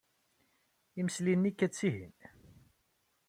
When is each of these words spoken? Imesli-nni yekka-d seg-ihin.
Imesli-nni 0.99 1.47
yekka-d 1.51 1.73
seg-ihin. 1.79 2.17